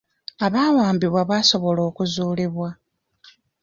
[0.45, 2.69] Abawambibwa basobola okuzuulibwa.